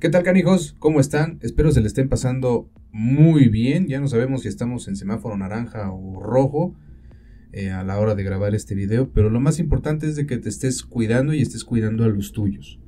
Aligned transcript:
¿Qué 0.00 0.10
tal 0.10 0.22
canijos? 0.22 0.76
¿Cómo 0.78 1.00
están? 1.00 1.40
Espero 1.42 1.72
se 1.72 1.80
le 1.80 1.88
estén 1.88 2.08
pasando 2.08 2.70
muy 2.92 3.48
bien. 3.48 3.88
Ya 3.88 3.98
no 3.98 4.06
sabemos 4.06 4.42
si 4.42 4.48
estamos 4.48 4.86
en 4.86 4.94
semáforo 4.94 5.36
naranja 5.36 5.90
o 5.90 6.20
rojo 6.20 6.76
eh, 7.52 7.70
a 7.70 7.82
la 7.82 7.98
hora 7.98 8.14
de 8.14 8.22
grabar 8.22 8.54
este 8.54 8.76
video, 8.76 9.10
pero 9.12 9.28
lo 9.28 9.40
más 9.40 9.58
importante 9.58 10.06
es 10.06 10.14
de 10.14 10.24
que 10.24 10.38
te 10.38 10.50
estés 10.50 10.84
cuidando 10.84 11.34
y 11.34 11.42
estés 11.42 11.64
cuidando 11.64 12.04
a 12.04 12.08
los 12.08 12.30
tuyos. 12.30 12.78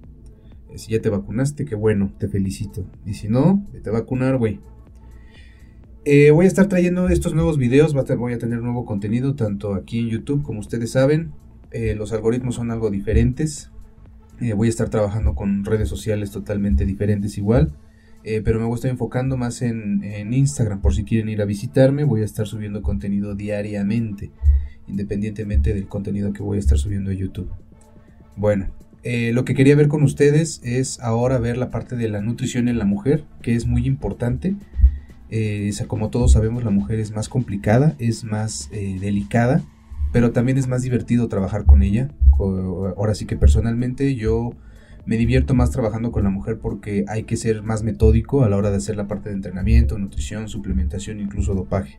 Eh, 0.70 0.78
si 0.78 0.92
ya 0.92 1.02
te 1.02 1.08
vacunaste, 1.08 1.64
qué 1.64 1.74
bueno, 1.74 2.14
te 2.16 2.28
felicito. 2.28 2.88
Y 3.04 3.14
si 3.14 3.26
no, 3.26 3.66
te 3.82 3.90
vacunar, 3.90 4.36
güey. 4.36 4.60
Eh, 6.04 6.30
voy 6.30 6.44
a 6.44 6.48
estar 6.48 6.68
trayendo 6.68 7.08
estos 7.08 7.34
nuevos 7.34 7.58
videos, 7.58 7.92
voy 7.92 8.34
a 8.34 8.38
tener 8.38 8.62
nuevo 8.62 8.84
contenido 8.84 9.34
tanto 9.34 9.74
aquí 9.74 9.98
en 9.98 10.10
YouTube 10.10 10.44
como 10.44 10.60
ustedes 10.60 10.92
saben. 10.92 11.32
los 11.72 12.12
algoritmos 12.12 12.54
son 12.54 12.70
algo 12.70 12.88
diferentes, 12.88 13.72
eh, 14.40 14.54
voy 14.54 14.68
a 14.68 14.70
estar 14.70 14.88
trabajando 14.88 15.34
con 15.34 15.64
redes 15.64 15.88
sociales 15.88 16.30
totalmente 16.30 16.86
diferentes 16.86 17.36
igual. 17.38 17.72
Eh, 18.22 18.42
pero 18.44 18.58
me 18.58 18.66
voy 18.66 18.74
a 18.74 18.76
estar 18.76 18.90
enfocando 18.90 19.36
más 19.36 19.62
en, 19.62 20.02
Instagram. 20.32 20.80
Por 20.80 20.94
si 20.94 21.04
quieren 21.04 21.28
ir 21.28 21.40
a 21.40 21.46
visitarme, 21.46 22.04
voy 22.04 22.22
a 22.22 22.24
estar 22.24 22.46
subiendo 22.46 22.82
contenido 22.82 23.34
diariamente, 23.34 24.30
independientemente 24.86 25.72
del 25.72 25.86
contenido 25.86 26.32
que 26.32 26.42
voy 26.42 26.58
a 26.58 26.60
estar 26.60 26.76
subiendo 26.76 27.10
a 27.10 27.14
YouTube. 27.14 27.50
Bueno, 28.36 28.68
eh, 29.02 29.32
lo 29.32 29.46
que 29.46 29.54
quería 29.54 29.74
ver 29.74 29.88
con 29.88 30.02
ustedes 30.02 30.60
es 30.62 31.00
ahora 31.00 31.38
ver 31.38 31.56
la 31.56 31.70
parte 31.70 31.96
de 31.96 32.08
la 32.08 32.20
nutrición 32.20 32.68
en 32.68 32.78
la 32.78 32.84
mujer, 32.84 33.24
que 33.40 33.54
es 33.54 33.66
muy 33.66 33.86
importante. 33.86 34.54
como 35.86 36.10
todos 36.10 36.32
sabemos, 36.32 36.62
la 36.64 36.70
mujer 36.70 36.98
es 37.00 37.12
más 37.12 37.28
complicada, 37.28 37.94
es 37.98 38.24
más 38.24 38.68
delicada, 38.70 39.62
pero 40.12 40.32
también 40.32 40.58
es 40.58 40.68
más 40.68 40.82
divertido 40.82 41.28
trabajar 41.28 41.64
con 41.64 41.82
ella 41.82 42.10
ahora 42.96 43.14
sí 43.14 43.26
que 43.26 43.36
personalmente 43.36 44.14
yo 44.14 44.52
me 45.06 45.16
divierto 45.16 45.54
más 45.54 45.70
trabajando 45.70 46.12
con 46.12 46.24
la 46.24 46.30
mujer 46.30 46.58
porque 46.58 47.04
hay 47.08 47.24
que 47.24 47.36
ser 47.36 47.62
más 47.62 47.82
metódico 47.82 48.44
a 48.44 48.48
la 48.48 48.56
hora 48.56 48.70
de 48.70 48.76
hacer 48.76 48.96
la 48.96 49.08
parte 49.08 49.30
de 49.30 49.34
entrenamiento, 49.34 49.98
nutrición, 49.98 50.48
suplementación, 50.48 51.20
incluso 51.20 51.54
dopaje. 51.54 51.98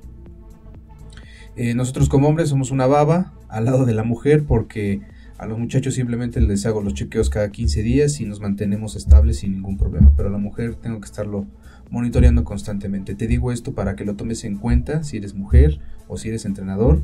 Eh, 1.55 1.73
nosotros 1.73 2.07
como 2.07 2.27
hombres 2.27 2.49
somos 2.49 2.71
una 2.71 2.87
baba 2.87 3.33
al 3.49 3.65
lado 3.65 3.85
de 3.85 3.93
la 3.93 4.03
mujer 4.03 4.45
porque 4.45 5.01
a 5.37 5.45
los 5.47 5.57
muchachos 5.57 5.95
simplemente 5.95 6.39
les 6.39 6.65
hago 6.65 6.81
los 6.81 6.93
chequeos 6.93 7.29
cada 7.29 7.49
15 7.49 7.81
días 7.81 8.21
y 8.21 8.25
nos 8.25 8.39
mantenemos 8.39 8.95
estables 8.95 9.39
sin 9.39 9.51
ningún 9.53 9.77
problema. 9.77 10.13
Pero 10.15 10.29
a 10.29 10.31
la 10.31 10.37
mujer 10.37 10.75
tengo 10.75 11.01
que 11.01 11.05
estarlo 11.05 11.47
monitoreando 11.89 12.43
constantemente. 12.43 13.15
Te 13.15 13.27
digo 13.27 13.51
esto 13.51 13.73
para 13.73 13.95
que 13.95 14.05
lo 14.05 14.15
tomes 14.15 14.45
en 14.45 14.57
cuenta 14.57 15.03
si 15.03 15.17
eres 15.17 15.33
mujer 15.33 15.79
o 16.07 16.17
si 16.17 16.29
eres 16.29 16.45
entrenador 16.45 17.01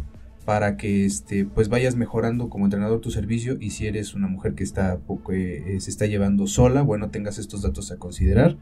para 0.48 0.78
que 0.78 1.04
este, 1.04 1.44
pues 1.44 1.68
vayas 1.68 1.98
mejorando 1.98 2.48
como 2.48 2.64
entrenador 2.64 3.02
tu 3.02 3.12
servicio 3.12 3.58
y 3.60 3.72
si 3.72 3.86
eres 3.86 4.14
una 4.14 4.30
mujer 4.30 4.54
que 4.54 4.64
está, 4.64 4.98
eh, 5.34 5.78
se 5.82 5.90
está 5.90 6.06
llevando 6.06 6.48
sola, 6.48 6.84
bueno, 6.84 7.10
tengas 7.10 7.38
estos 7.38 7.64
datos 7.64 7.92
a 7.92 7.98
considerar 7.98 8.56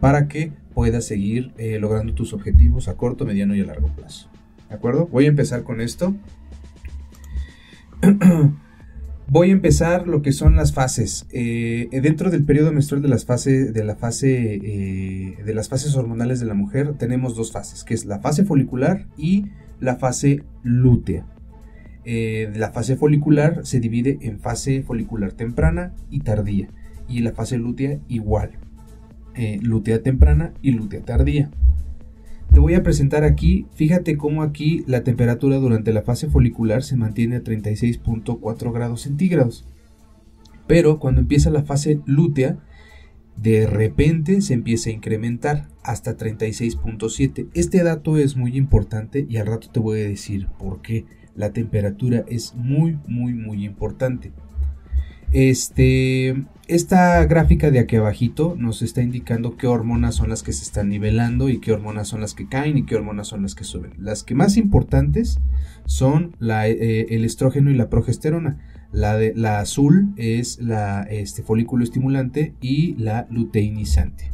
para 0.00 0.28
que 0.28 0.52
puedas 0.74 1.06
seguir 1.06 1.54
eh, 1.56 1.78
logrando 1.78 2.12
tus 2.12 2.34
objetivos 2.34 2.88
a 2.88 2.98
corto, 2.98 3.24
mediano 3.24 3.56
y 3.56 3.62
a 3.62 3.64
largo 3.64 3.88
plazo. 3.88 4.28
¿De 4.68 4.74
acuerdo? 4.74 5.06
Voy 5.06 5.24
a 5.24 5.28
empezar 5.28 5.62
con 5.62 5.80
esto. 5.80 6.14
Voy 9.26 9.48
a 9.48 9.52
empezar 9.52 10.06
lo 10.06 10.20
que 10.20 10.32
son 10.32 10.56
las 10.56 10.74
fases. 10.74 11.26
Eh, 11.32 11.88
dentro 12.02 12.30
del 12.30 12.44
periodo 12.44 12.70
menstrual 12.70 13.00
de 13.00 13.08
las 13.08 13.24
fases 13.24 13.72
de 13.72 13.82
la 13.82 13.96
fase 13.96 14.28
de 15.42 15.54
las 15.54 15.70
fases 15.70 15.96
hormonales 15.96 16.38
de 16.38 16.44
la 16.44 16.52
mujer 16.52 16.92
tenemos 16.98 17.34
dos 17.34 17.50
fases, 17.50 17.82
que 17.82 17.94
es 17.94 18.04
la 18.04 18.18
fase 18.18 18.44
folicular 18.44 19.06
y 19.16 19.46
la 19.84 19.96
fase 19.96 20.42
lútea. 20.62 21.26
Eh, 22.06 22.50
la 22.56 22.72
fase 22.72 22.96
folicular 22.96 23.64
se 23.64 23.80
divide 23.80 24.18
en 24.22 24.40
fase 24.40 24.82
folicular 24.82 25.32
temprana 25.32 25.94
y 26.10 26.20
tardía. 26.20 26.68
Y 27.06 27.20
la 27.20 27.32
fase 27.32 27.58
lútea 27.58 27.98
igual. 28.08 28.52
Eh, 29.34 29.58
lútea 29.62 30.02
temprana 30.02 30.54
y 30.62 30.72
lútea 30.72 31.02
tardía. 31.02 31.50
Te 32.52 32.60
voy 32.60 32.74
a 32.74 32.82
presentar 32.82 33.24
aquí, 33.24 33.66
fíjate 33.74 34.16
cómo 34.16 34.42
aquí 34.42 34.84
la 34.86 35.02
temperatura 35.02 35.56
durante 35.56 35.92
la 35.92 36.02
fase 36.02 36.28
folicular 36.28 36.82
se 36.82 36.96
mantiene 36.96 37.36
a 37.36 37.42
36.4 37.42 38.72
grados 38.72 39.02
centígrados. 39.02 39.66
Pero 40.66 40.98
cuando 40.98 41.20
empieza 41.20 41.50
la 41.50 41.64
fase 41.64 42.00
lútea, 42.06 42.58
de 43.36 43.66
repente 43.66 44.40
se 44.40 44.54
empieza 44.54 44.90
a 44.90 44.94
incrementar 44.94 45.68
hasta 45.82 46.16
36.7. 46.16 47.48
Este 47.54 47.82
dato 47.82 48.18
es 48.18 48.36
muy 48.36 48.56
importante 48.56 49.26
y 49.28 49.36
al 49.36 49.46
rato 49.46 49.68
te 49.70 49.80
voy 49.80 50.00
a 50.00 50.08
decir 50.08 50.48
por 50.58 50.82
qué. 50.82 51.04
La 51.34 51.52
temperatura 51.52 52.24
es 52.28 52.54
muy, 52.54 52.98
muy, 53.06 53.34
muy 53.34 53.64
importante. 53.64 54.32
Este, 55.32 56.44
esta 56.68 57.24
gráfica 57.26 57.72
de 57.72 57.80
aquí 57.80 57.96
abajito 57.96 58.54
nos 58.56 58.82
está 58.82 59.02
indicando 59.02 59.56
qué 59.56 59.66
hormonas 59.66 60.14
son 60.14 60.30
las 60.30 60.44
que 60.44 60.52
se 60.52 60.62
están 60.62 60.88
nivelando 60.88 61.48
y 61.48 61.58
qué 61.58 61.72
hormonas 61.72 62.06
son 62.06 62.20
las 62.20 62.34
que 62.34 62.48
caen 62.48 62.78
y 62.78 62.86
qué 62.86 62.94
hormonas 62.94 63.26
son 63.26 63.42
las 63.42 63.56
que 63.56 63.64
suben. 63.64 63.94
Las 63.98 64.22
que 64.22 64.36
más 64.36 64.56
importantes 64.56 65.40
son 65.86 66.36
eh, 66.40 67.06
el 67.10 67.24
estrógeno 67.24 67.72
y 67.72 67.74
la 67.74 67.90
progesterona. 67.90 68.60
La, 68.94 69.18
de, 69.18 69.34
la 69.34 69.58
azul 69.58 70.14
es 70.16 70.60
la 70.62 71.02
este, 71.02 71.42
folículo 71.42 71.84
estimulante 71.84 72.54
y 72.60 72.94
la 72.94 73.26
luteinizante. 73.28 74.32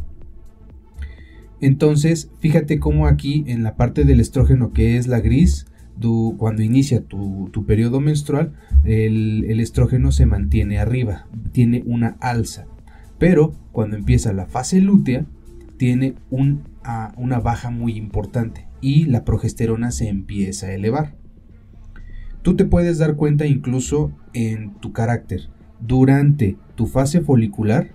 Entonces, 1.60 2.30
fíjate 2.40 2.78
cómo 2.78 3.06
aquí 3.06 3.44
en 3.46 3.62
la 3.62 3.76
parte 3.76 4.04
del 4.04 4.20
estrógeno 4.20 4.72
que 4.72 4.96
es 4.96 5.08
la 5.08 5.20
gris, 5.20 5.66
cuando 6.38 6.62
inicia 6.62 7.02
tu, 7.02 7.64
periodo 7.66 8.00
menstrual, 8.00 8.52
el, 8.84 9.60
estrógeno 9.60 10.12
se 10.12 10.26
mantiene 10.26 10.78
arriba, 10.78 11.26
tiene 11.52 11.82
una 11.84 12.16
alza. 12.20 12.66
Pero 13.18 13.52
cuando 13.72 13.96
empieza 13.96 14.32
la 14.32 14.46
fase 14.46 14.80
lútea, 14.80 15.26
tiene 15.76 16.14
una 16.30 17.40
baja 17.40 17.70
muy 17.70 17.96
importante 17.96 18.66
y 18.80 19.04
la 19.04 19.24
progesterona 19.24 19.90
se 19.90 20.08
empieza 20.08 20.66
a 20.66 20.72
elevar. 20.72 21.16
Tú 22.42 22.56
te 22.56 22.64
puedes 22.64 22.98
dar 22.98 23.16
cuenta 23.16 23.46
incluso 23.46 24.12
en 24.32 24.72
tu 24.80 24.92
carácter. 24.92 25.48
Durante 25.80 26.56
tu 26.74 26.86
fase 26.86 27.20
folicular 27.20 27.92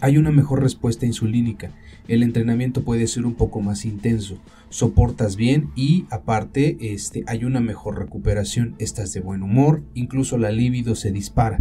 hay 0.00 0.16
una 0.16 0.30
mejor 0.30 0.62
respuesta 0.62 1.06
insulínica. 1.06 1.70
El 2.08 2.22
entrenamiento 2.22 2.82
puede 2.82 3.06
ser 3.06 3.26
un 3.26 3.34
poco 3.34 3.60
más 3.60 3.84
intenso. 3.84 4.38
Soportas 4.70 5.36
bien 5.36 5.70
y 5.76 6.06
aparte 6.10 6.76
este, 6.80 7.24
hay 7.26 7.44
una 7.44 7.60
mejor 7.60 7.98
recuperación. 7.98 8.74
Estás 8.78 9.12
de 9.12 9.20
buen 9.20 9.42
humor. 9.42 9.82
Incluso 9.94 10.38
la 10.38 10.50
libido 10.50 10.94
se 10.94 11.12
dispara. 11.12 11.58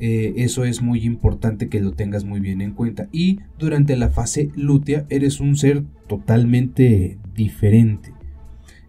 Eh, 0.00 0.34
eso 0.36 0.64
es 0.64 0.82
muy 0.82 1.04
importante 1.04 1.68
que 1.68 1.80
lo 1.80 1.92
tengas 1.92 2.24
muy 2.24 2.40
bien 2.40 2.60
en 2.60 2.72
cuenta. 2.72 3.08
Y 3.12 3.40
durante 3.58 3.96
la 3.96 4.10
fase 4.10 4.50
lútea 4.54 5.06
eres 5.08 5.40
un 5.40 5.56
ser 5.56 5.84
totalmente 6.06 7.18
diferente. 7.34 8.12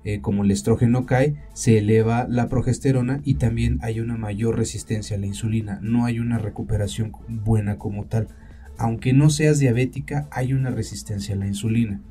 Eh, 0.09 0.22
como 0.22 0.44
el 0.44 0.50
estrógeno 0.50 1.06
cae, 1.06 1.36
se 1.53 1.78
eleva 1.78 2.25
la 2.28 2.50
progesterona 2.50 3.22
y 3.24 3.36
también 3.36 3.78
hay 3.84 4.00
una 4.00 4.18
mayor 4.18 4.58
resistencia 4.58 5.16
a 5.16 5.20
la 5.20 5.28
insulina. 5.28 5.80
No 5.84 6.06
hay 6.06 6.18
una 6.20 6.40
recuperación 6.40 7.12
buena 7.28 7.78
como 7.78 8.06
tal. 8.06 8.28
Aunque 8.80 9.14
no 9.14 9.30
seas 9.30 9.59
diabética, 9.59 10.28
hay 10.31 10.53
una 10.53 10.72
resistencia 10.72 11.36
a 11.36 11.38
la 11.38 11.46
insulina. 11.46 12.02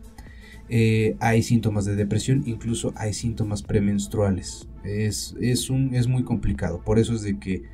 Eh, 0.69 1.17
hay 1.19 1.43
síntomas 1.43 1.87
de 1.87 1.97
depresión, 1.97 2.45
incluso 2.47 2.93
hay 2.95 3.15
síntomas 3.15 3.65
premenstruales. 3.65 4.69
Es, 4.85 5.35
es, 5.41 5.69
un, 5.69 5.93
es 5.93 6.07
muy 6.07 6.23
complicado. 6.23 6.81
Por 6.85 7.01
eso 7.01 7.15
es 7.15 7.23
de 7.23 7.41
que 7.41 7.65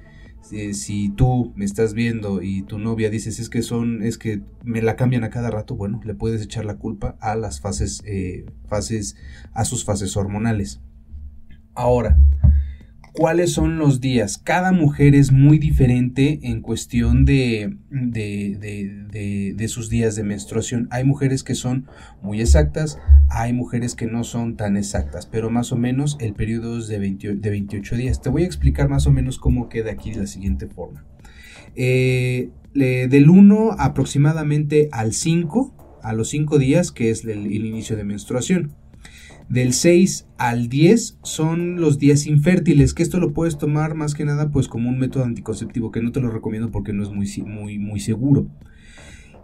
si 0.44 1.08
tú 1.10 1.52
me 1.56 1.64
estás 1.64 1.94
viendo 1.94 2.42
y 2.42 2.62
tu 2.62 2.78
novia 2.78 3.10
dices 3.10 3.40
es 3.40 3.48
que 3.48 3.62
son, 3.62 4.02
es 4.02 4.18
que 4.18 4.42
me 4.62 4.82
la 4.82 4.96
cambian 4.96 5.24
a 5.24 5.30
cada 5.30 5.50
rato, 5.50 5.74
bueno, 5.74 6.00
le 6.04 6.14
puedes 6.14 6.42
echar 6.42 6.64
la 6.64 6.76
culpa 6.76 7.16
a 7.20 7.34
las 7.34 7.60
fases, 7.60 8.02
eh, 8.04 8.44
fases, 8.68 9.16
a 9.52 9.64
sus 9.64 9.84
fases 9.84 10.16
hormonales. 10.16 10.80
Ahora, 11.74 12.18
cuáles 13.14 13.52
son 13.52 13.78
los 13.78 14.00
días. 14.00 14.38
Cada 14.38 14.72
mujer 14.72 15.14
es 15.14 15.32
muy 15.32 15.58
diferente 15.58 16.40
en 16.42 16.60
cuestión 16.60 17.24
de, 17.24 17.76
de, 17.90 19.68
sus 19.68 19.88
días 19.88 20.16
de 20.16 20.24
menstruación. 20.24 20.88
Hay 20.90 21.04
mujeres 21.04 21.44
que 21.44 21.54
son 21.54 21.86
muy 22.22 22.40
exactas, 22.40 22.98
hay 23.30 23.52
mujeres 23.52 23.94
que 23.94 24.06
no 24.06 24.24
son 24.24 24.56
tan 24.56 24.76
exactas, 24.76 25.26
pero 25.26 25.48
más 25.48 25.72
o 25.72 25.76
menos 25.76 26.18
el 26.20 26.34
periodo 26.34 26.78
es 26.78 26.88
de, 26.88 26.98
28 26.98 27.96
días. 27.96 28.20
Te 28.20 28.30
voy 28.30 28.42
a 28.42 28.46
explicar 28.46 28.88
más 28.88 29.06
o 29.06 29.12
menos 29.12 29.38
cómo 29.38 29.68
queda 29.68 29.92
aquí 29.92 30.10
de 30.10 30.18
la 30.18 30.26
siguiente 30.26 30.66
forma. 30.66 31.04
Eh, 31.76 32.50
del 32.74 33.30
1 33.30 33.76
aproximadamente 33.78 34.88
al 34.90 35.12
5, 35.12 36.00
a 36.02 36.12
los 36.12 36.28
5 36.30 36.58
días, 36.58 36.90
que 36.90 37.10
es 37.10 37.24
el 37.24 37.46
inicio 37.46 37.96
de 37.96 38.02
menstruación. 38.02 38.74
Del 39.48 39.72
6 39.72 40.26
al 40.38 40.68
10 40.68 41.18
son 41.22 41.80
los 41.80 41.98
días 41.98 42.26
infértiles, 42.26 42.94
que 42.94 43.02
esto 43.02 43.20
lo 43.20 43.32
puedes 43.32 43.58
tomar 43.58 43.94
más 43.94 44.14
que 44.14 44.24
nada 44.24 44.50
pues 44.50 44.68
como 44.68 44.88
un 44.88 44.98
método 44.98 45.24
anticonceptivo, 45.24 45.90
que 45.90 46.02
no 46.02 46.12
te 46.12 46.20
lo 46.20 46.30
recomiendo 46.30 46.70
porque 46.70 46.92
no 46.92 47.02
es 47.02 47.10
muy, 47.10 47.28
muy, 47.46 47.78
muy 47.78 48.00
seguro. 48.00 48.48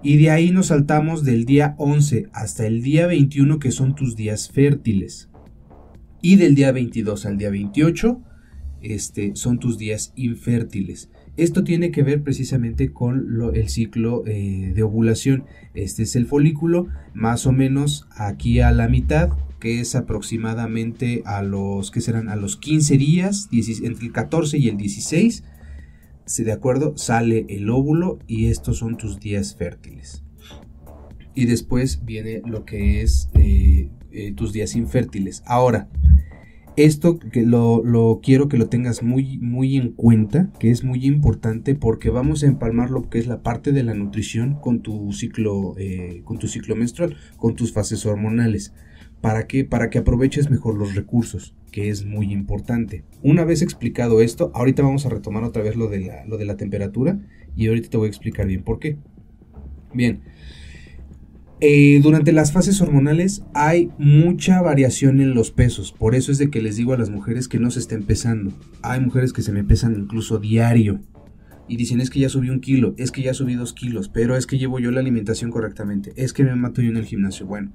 Y 0.03 0.17
de 0.17 0.31
ahí 0.31 0.51
nos 0.51 0.69
saltamos 0.69 1.25
del 1.25 1.45
día 1.45 1.75
11 1.77 2.29
hasta 2.33 2.67
el 2.67 2.83
día 2.83 3.07
21, 3.07 3.59
que 3.59 3.71
son 3.71 3.95
tus 3.95 4.17
días 4.17 4.51
fértiles. 4.51 5.29
Y 6.23 6.37
del 6.37 6.55
día 6.55 6.73
22 6.73 7.27
al 7.27 7.37
día 7.37 7.51
28, 7.51 8.23
este, 8.81 9.37
son 9.37 9.59
tus 9.59 9.77
días 9.77 10.13
infértiles. 10.17 11.11
Esto 11.37 11.65
tiene 11.65 11.91
que 11.91 12.03
ver 12.03 12.23
precisamente 12.23 12.93
con 12.93 13.27
el 13.55 13.69
ciclo 13.69 14.25
eh, 14.27 14.73
de 14.75 14.83
ovulación. 14.83 15.45
Este 15.75 16.03
es 16.03 16.17
el 16.17 16.27
folículo, 16.27 16.89
más 17.13 17.47
o 17.47 17.53
menos 17.53 18.09
aquí 18.11 18.61
a 18.61 18.73
la 18.73 18.89
mitad, 18.89 19.31
que 19.61 19.81
es 19.81 19.95
aproximadamente 19.95 21.23
a 21.25 21.43
los, 21.43 21.91
que 21.91 22.01
serán? 22.01 22.29
A 22.29 22.37
los 22.37 22.57
15 22.57 22.97
días, 22.97 23.49
entre 23.53 24.07
el 24.07 24.13
14 24.13 24.59
y 24.59 24.69
el 24.69 24.77
16, 24.77 25.45
de 26.39 26.53
acuerdo, 26.53 26.97
sale 26.97 27.45
el 27.49 27.71
óvulo 27.71 28.19
y 28.27 28.47
estos 28.47 28.79
son 28.79 28.97
tus 28.97 29.21
días 29.21 29.57
fértiles. 29.57 30.23
Y 31.35 31.47
después 31.47 32.05
viene 32.05 32.43
lo 32.45 32.65
que 32.65 33.03
es 33.03 33.31
eh, 33.35 33.91
eh, 34.11 34.33
tus 34.33 34.53
días 34.53 34.75
infértiles. 34.77 35.43
Ahora, 35.47 35.89
esto 36.77 37.19
que 37.19 37.43
lo, 37.43 38.21
quiero 38.23 38.49
que 38.49 38.57
lo 38.57 38.69
tengas 38.69 39.03
muy, 39.03 39.39
muy 39.39 39.77
en 39.77 39.93
cuenta, 39.93 40.51
que 40.59 40.71
es 40.71 40.85
muy 40.85 41.05
importante 41.05 41.75
porque 41.75 42.11
vamos 42.11 42.43
a 42.43 42.47
empalmar 42.47 42.91
lo 42.91 43.09
que 43.09 43.19
es 43.19 43.27
la 43.27 43.43
parte 43.43 43.73
de 43.73 43.83
la 43.83 43.95
nutrición 43.95 44.55
con 44.55 44.81
tu 44.81 45.13
ciclo, 45.13 45.75
eh, 45.79 46.23
con 46.25 46.39
tu 46.39 46.49
ciclo 46.49 46.77
menstrual, 46.77 47.17
con 47.37 47.55
tus 47.55 47.73
fases 47.73 48.07
hormonales. 48.07 48.73
¿Para 49.21 49.47
qué? 49.47 49.65
Para 49.65 49.91
que 49.91 49.99
aproveches 49.99 50.51
mejor 50.51 50.77
los 50.77 50.95
recursos, 50.95 51.55
que 51.71 51.91
es 51.91 52.05
muy 52.05 52.33
importante. 52.33 53.05
Una 53.23 53.45
vez 53.45 53.63
explicado 53.63 54.21
esto, 54.21 54.51
ahorita 54.55 54.83
vamos 54.83 55.05
a 55.07 55.11
retomar 55.11 55.45
otra 55.45 55.63
vez 55.63 55.77
lo 55.77 55.89
de 55.89 56.01
la, 56.01 56.25
lo 56.27 56.39
de 56.39 56.47
la 56.47 56.57
temperatura 56.57 57.19
y 57.57 57.69
ahorita 57.69 57.91
te 57.91 57.97
voy 57.97 58.07
a 58.07 58.11
explicar 58.11 58.47
bien 58.47 58.63
por 58.63 58.79
qué. 58.79 58.97
Bien, 59.93 60.21
eh, 61.63 62.01
durante 62.03 62.33
las 62.33 62.53
fases 62.53 62.81
hormonales 62.81 63.43
hay 63.53 63.91
mucha 63.99 64.63
variación 64.63 65.21
en 65.21 65.35
los 65.35 65.51
pesos, 65.51 65.93
por 65.93 66.15
eso 66.15 66.33
es 66.33 66.39
de 66.39 66.49
que 66.49 66.63
les 66.63 66.77
digo 66.77 66.95
a 66.95 66.99
las 66.99 67.11
mujeres 67.11 67.49
que 67.49 67.59
no 67.59 67.71
se 67.71 67.81
estén 67.81 68.05
pesando. 68.05 68.51
Hay 68.81 69.01
mujeres 69.01 69.35
que 69.35 69.43
se 69.43 69.53
me 69.53 69.63
pesan 69.63 69.95
incluso 69.95 70.39
diario 70.39 71.01
y 71.69 71.77
dicen 71.77 72.01
es 72.01 72.09
que 72.09 72.19
ya 72.19 72.31
subí 72.31 72.49
un 72.49 72.61
kilo, 72.61 72.95
es 72.97 73.11
que 73.11 73.21
ya 73.21 73.35
subí 73.35 73.57
dos 73.57 73.75
kilos, 73.75 74.09
pero 74.09 74.37
es 74.37 74.47
que 74.47 74.57
llevo 74.57 74.79
yo 74.79 74.91
la 74.91 75.01
alimentación 75.01 75.51
correctamente, 75.51 76.15
es 76.17 76.33
que 76.33 76.45
me 76.45 76.55
mato 76.57 76.81
yo 76.81 76.89
en 76.89 76.97
el 76.97 77.05
gimnasio. 77.05 77.45
Bueno, 77.45 77.73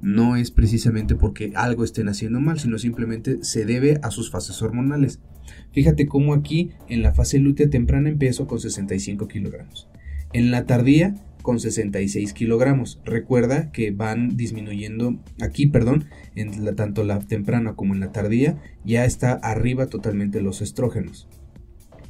no 0.00 0.36
es 0.36 0.50
precisamente 0.50 1.14
porque 1.14 1.52
algo 1.54 1.84
estén 1.84 2.08
haciendo 2.08 2.40
mal, 2.40 2.58
sino 2.58 2.78
simplemente 2.78 3.38
se 3.42 3.64
debe 3.64 3.98
a 4.02 4.10
sus 4.10 4.30
fases 4.30 4.60
hormonales. 4.62 5.20
Fíjate 5.72 6.06
cómo 6.06 6.34
aquí 6.34 6.70
en 6.88 7.02
la 7.02 7.12
fase 7.12 7.38
lútea 7.38 7.70
temprana 7.70 8.08
empiezo 8.08 8.46
con 8.46 8.60
65 8.60 9.28
kilogramos. 9.28 9.88
En 10.32 10.50
la 10.50 10.66
tardía 10.66 11.14
con 11.44 11.60
66 11.60 12.32
kilogramos. 12.32 13.00
Recuerda 13.04 13.70
que 13.70 13.90
van 13.90 14.34
disminuyendo 14.36 15.20
aquí, 15.42 15.66
perdón, 15.66 16.06
en 16.34 16.74
tanto 16.74 17.04
la 17.04 17.18
temprana 17.20 17.74
como 17.76 17.92
en 17.92 18.00
la 18.00 18.12
tardía, 18.12 18.58
ya 18.84 19.04
está 19.04 19.34
arriba 19.34 19.86
totalmente 19.86 20.40
los 20.40 20.62
estrógenos. 20.62 21.28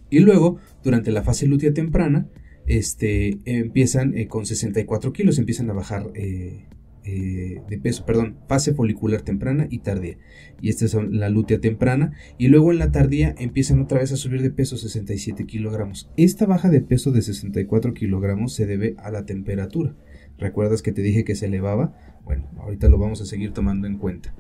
Y 0.08 0.20
luego, 0.20 0.58
durante 0.84 1.10
la 1.10 1.24
fase 1.24 1.48
lútea 1.48 1.74
temprana, 1.74 2.28
este, 2.66 3.38
empiezan 3.44 4.16
eh, 4.16 4.28
con 4.28 4.46
64 4.46 5.12
kilos, 5.12 5.38
empiezan 5.38 5.68
a 5.68 5.74
bajar 5.74 6.06
eh, 6.14 6.66
eh, 7.04 7.60
de 7.68 7.78
peso, 7.78 8.06
perdón, 8.06 8.38
fase 8.48 8.72
folicular 8.72 9.22
temprana 9.22 9.66
y 9.68 9.80
tardía. 9.80 10.16
Y 10.60 10.70
esta 10.70 10.86
es 10.86 10.94
la 10.94 11.28
lútea 11.28 11.60
temprana. 11.60 12.12
Y 12.38 12.48
luego 12.48 12.72
en 12.72 12.78
la 12.78 12.90
tardía 12.90 13.34
empiezan 13.38 13.80
otra 13.80 14.00
vez 14.00 14.12
a 14.12 14.16
subir 14.16 14.42
de 14.42 14.50
peso 14.50 14.76
67 14.76 15.44
kilogramos. 15.44 16.10
Esta 16.16 16.46
baja 16.46 16.70
de 16.70 16.80
peso 16.80 17.12
de 17.12 17.22
64 17.22 17.92
kilogramos 17.92 18.54
se 18.54 18.66
debe 18.66 18.94
a 18.98 19.10
la 19.10 19.26
temperatura. 19.26 19.94
¿Recuerdas 20.38 20.82
que 20.82 20.92
te 20.92 21.02
dije 21.02 21.24
que 21.24 21.36
se 21.36 21.46
elevaba? 21.46 21.94
Bueno, 22.24 22.48
ahorita 22.58 22.88
lo 22.88 22.98
vamos 22.98 23.20
a 23.20 23.26
seguir 23.26 23.52
tomando 23.52 23.86
en 23.86 23.98
cuenta. 23.98 24.34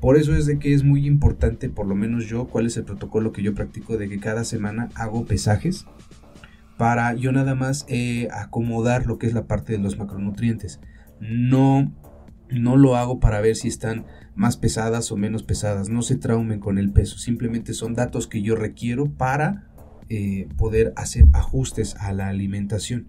Por 0.00 0.16
eso 0.16 0.36
es 0.36 0.46
de 0.46 0.58
que 0.58 0.74
es 0.74 0.84
muy 0.84 1.06
importante, 1.06 1.68
por 1.68 1.86
lo 1.86 1.94
menos 1.94 2.26
yo, 2.26 2.46
cuál 2.46 2.66
es 2.66 2.76
el 2.76 2.84
protocolo 2.84 3.32
que 3.32 3.42
yo 3.42 3.54
practico 3.54 3.96
de 3.96 4.08
que 4.08 4.18
cada 4.18 4.44
semana 4.44 4.90
hago 4.94 5.24
pesajes 5.24 5.86
para 6.76 7.14
yo 7.14 7.32
nada 7.32 7.54
más 7.54 7.86
eh, 7.88 8.28
acomodar 8.32 9.06
lo 9.06 9.18
que 9.18 9.26
es 9.26 9.34
la 9.34 9.46
parte 9.46 9.72
de 9.72 9.78
los 9.78 9.98
macronutrientes. 9.98 10.80
No 11.20 11.92
no 12.52 12.76
lo 12.76 12.96
hago 12.96 13.20
para 13.20 13.40
ver 13.40 13.56
si 13.56 13.68
están 13.68 14.06
más 14.34 14.56
pesadas 14.56 15.12
o 15.12 15.16
menos 15.16 15.42
pesadas. 15.42 15.88
No 15.88 16.02
se 16.02 16.16
traumen 16.16 16.60
con 16.60 16.78
el 16.78 16.92
peso. 16.92 17.18
Simplemente 17.18 17.74
son 17.74 17.94
datos 17.94 18.26
que 18.26 18.42
yo 18.42 18.54
requiero 18.56 19.10
para 19.10 19.68
eh, 20.08 20.48
poder 20.56 20.92
hacer 20.96 21.26
ajustes 21.32 21.94
a 21.96 22.12
la 22.12 22.28
alimentación. 22.28 23.08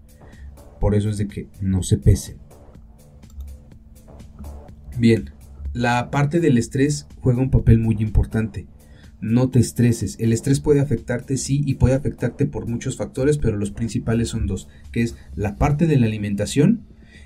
Por 0.80 0.94
eso 0.94 1.08
es 1.08 1.18
de 1.18 1.28
que 1.28 1.48
no 1.60 1.82
se 1.82 1.98
pesen. 1.98 2.38
Bien, 4.98 5.30
la 5.72 6.10
parte 6.10 6.40
del 6.40 6.56
estrés 6.56 7.06
juega 7.20 7.42
un 7.42 7.50
papel 7.50 7.78
muy 7.78 7.96
importante. 7.98 8.66
No 9.20 9.48
te 9.48 9.58
estreses. 9.58 10.16
El 10.20 10.32
estrés 10.32 10.60
puede 10.60 10.80
afectarte, 10.80 11.36
sí, 11.36 11.62
y 11.64 11.74
puede 11.74 11.94
afectarte 11.94 12.46
por 12.46 12.68
muchos 12.68 12.96
factores, 12.96 13.38
pero 13.38 13.56
los 13.56 13.70
principales 13.70 14.28
son 14.28 14.46
dos, 14.46 14.68
que 14.92 15.02
es 15.02 15.16
la 15.34 15.56
parte 15.56 15.86
de 15.86 15.96
la 15.96 16.06
alimentación 16.06 16.73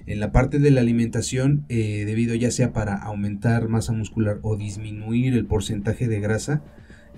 en 0.08 0.20
la 0.20 0.32
parte 0.32 0.58
de 0.58 0.70
la 0.70 0.80
alimentación, 0.80 1.66
eh, 1.68 2.04
debido 2.06 2.34
ya 2.34 2.50
sea 2.50 2.72
para 2.72 2.96
aumentar 2.96 3.68
masa 3.68 3.92
muscular 3.92 4.38
o 4.40 4.56
disminuir 4.56 5.34
el 5.34 5.44
porcentaje 5.44 6.08
de 6.08 6.18
grasa, 6.18 6.62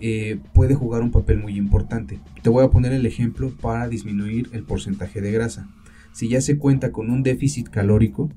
eh, 0.01 0.39
puede 0.53 0.75
jugar 0.75 1.03
un 1.03 1.13
papel 1.13 1.39
muy 1.39 1.57
importante. 1.57 2.19
Te 2.43 2.51
voy 2.51 2.65
a 2.65 2.71
poner 2.71 2.93
el 2.93 3.07
ejemplo 3.07 3.53
para 3.61 3.89
disminuir 3.89 4.49
el 4.53 4.65
porcentaje 4.65 5.21
de 5.21 5.31
grasa. 5.31 5.69
Si 6.13 6.29
ya 6.29 6.41
se 6.41 6.59
cuenta 6.59 6.91
con 6.91 7.11
un 7.11 7.23
déficit 7.23 7.69
calórico, 7.69 8.29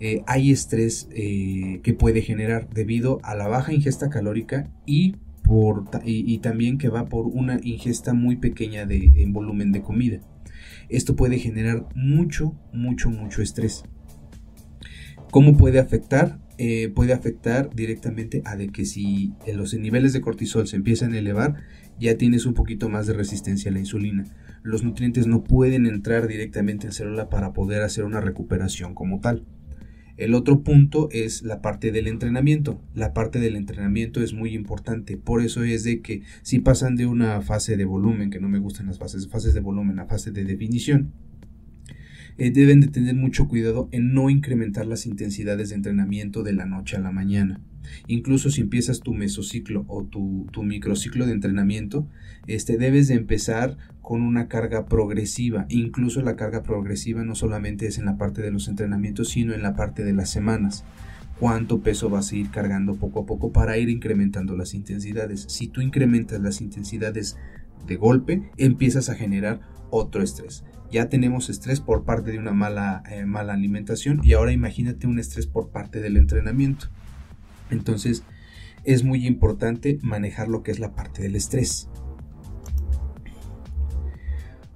eh, 0.00 0.22
hay 0.26 0.50
estrés 0.50 1.08
que 1.12 1.96
puede 1.96 2.22
generar 2.22 2.70
debido 2.70 3.20
a 3.22 3.34
la 3.34 3.46
baja 3.46 3.74
ingesta 3.74 4.08
calórica 4.08 4.70
y, 4.86 5.16
por, 5.42 5.84
y, 6.04 6.38
también 6.38 6.78
que 6.78 6.88
va 6.88 7.04
por 7.10 7.26
una 7.26 7.60
ingesta 7.62 8.14
muy 8.14 8.36
pequeña 8.36 8.86
de, 8.86 9.12
en 9.22 9.34
volumen 9.34 9.70
de 9.70 9.82
comida. 9.82 10.20
Esto 10.92 11.16
puede 11.16 11.38
generar 11.38 11.86
mucho, 11.94 12.54
mucho, 12.72 13.10
mucho 13.10 13.42
estrés. 13.42 13.84
¿Cómo 15.30 15.56
puede 15.56 15.78
afectar? 15.78 16.38
Eh, 16.58 16.92
puede 16.94 17.14
afectar 17.14 17.74
directamente 17.74 18.42
a 18.44 18.56
de 18.56 18.68
que 18.68 18.84
si 18.84 19.32
los 19.52 19.72
niveles 19.74 20.12
de 20.12 20.20
cortisol 20.20 20.68
se 20.68 20.76
empiezan 20.76 21.14
a 21.14 21.18
elevar, 21.18 21.56
ya 21.98 22.18
tienes 22.18 22.44
un 22.44 22.54
poquito 22.54 22.88
más 22.90 23.06
de 23.06 23.14
resistencia 23.14 23.70
a 23.70 23.74
la 23.74 23.80
insulina. 23.80 24.24
Los 24.62 24.84
nutrientes 24.84 25.26
no 25.26 25.42
pueden 25.42 25.86
entrar 25.86 26.28
directamente 26.28 26.86
en 26.86 26.92
célula 26.92 27.30
para 27.30 27.52
poder 27.52 27.82
hacer 27.82 28.04
una 28.04 28.20
recuperación 28.20 28.94
como 28.94 29.20
tal. 29.20 29.46
El 30.16 30.34
otro 30.34 30.62
punto 30.62 31.08
es 31.10 31.42
la 31.42 31.62
parte 31.62 31.90
del 31.90 32.06
entrenamiento. 32.06 32.80
La 32.94 33.14
parte 33.14 33.40
del 33.40 33.56
entrenamiento 33.56 34.22
es 34.22 34.34
muy 34.34 34.54
importante. 34.54 35.16
Por 35.16 35.42
eso 35.42 35.64
es 35.64 35.84
de 35.84 36.00
que 36.00 36.22
si 36.42 36.58
pasan 36.58 36.96
de 36.96 37.06
una 37.06 37.40
fase 37.40 37.76
de 37.76 37.84
volumen, 37.84 38.30
que 38.30 38.40
no 38.40 38.48
me 38.48 38.58
gustan 38.58 38.86
las 38.86 38.98
fases, 38.98 39.28
fases 39.28 39.54
de 39.54 39.60
volumen 39.60 39.98
a 39.98 40.06
fase 40.06 40.30
de 40.30 40.44
definición, 40.44 41.12
eh, 42.38 42.50
deben 42.50 42.80
de 42.80 42.88
tener 42.88 43.14
mucho 43.14 43.48
cuidado 43.48 43.88
en 43.92 44.14
no 44.14 44.30
incrementar 44.30 44.86
las 44.86 45.06
intensidades 45.06 45.70
de 45.70 45.76
entrenamiento 45.76 46.42
de 46.42 46.52
la 46.52 46.66
noche 46.66 46.96
a 46.96 47.00
la 47.00 47.12
mañana. 47.12 47.60
Incluso 48.06 48.50
si 48.50 48.60
empiezas 48.60 49.00
tu 49.00 49.14
mesociclo 49.14 49.84
o 49.88 50.04
tu, 50.04 50.62
microciclo 50.62 51.26
de 51.26 51.32
entrenamiento, 51.32 52.06
este, 52.46 52.76
debes 52.76 53.08
de 53.08 53.14
empezar 53.14 53.76
con 54.00 54.22
una 54.22 54.48
carga 54.48 54.86
progresiva. 54.86 55.66
Incluso 55.68 56.22
la 56.22 56.36
carga 56.36 56.62
progresiva 56.62 57.24
no 57.24 57.34
solamente 57.34 57.86
es 57.86 57.98
en 57.98 58.04
la 58.04 58.16
parte 58.16 58.42
de 58.42 58.50
los 58.50 58.68
entrenamientos, 58.68 59.30
sino 59.30 59.54
en 59.54 59.62
la 59.62 59.74
parte 59.74 60.04
de 60.04 60.12
las 60.12 60.30
semanas. 60.30 60.84
Cuánto 61.38 61.80
peso 61.80 62.08
vas 62.08 62.32
a 62.32 62.36
ir 62.36 62.50
cargando 62.50 62.94
poco 62.94 63.20
a 63.20 63.26
poco 63.26 63.52
para 63.52 63.78
ir 63.78 63.88
incrementando 63.88 64.56
las 64.56 64.74
intensidades. 64.74 65.46
Si 65.48 65.66
tú 65.66 65.80
incrementas 65.80 66.40
las 66.40 66.60
intensidades 66.60 67.36
de 67.86 67.96
golpe, 67.96 68.42
empiezas 68.58 69.08
a 69.08 69.14
generar 69.14 69.60
otro 69.90 70.22
estrés. 70.22 70.64
Ya 70.90 71.08
tenemos 71.08 71.48
estrés 71.48 71.80
por 71.80 72.04
parte 72.04 72.32
de 72.32 72.38
una 72.38 72.52
mala, 72.52 73.02
eh, 73.10 73.24
mala 73.24 73.54
alimentación 73.54 74.20
y 74.22 74.34
ahora 74.34 74.52
imagínate 74.52 75.06
un 75.06 75.18
estrés 75.18 75.46
por 75.46 75.70
parte 75.70 76.00
del 76.00 76.16
entrenamiento. 76.16 76.88
Entonces 77.72 78.22
es 78.84 79.04
muy 79.04 79.26
importante 79.26 79.98
manejar 80.02 80.48
lo 80.48 80.62
que 80.62 80.70
es 80.70 80.78
la 80.78 80.94
parte 80.94 81.22
del 81.22 81.36
estrés. 81.36 81.88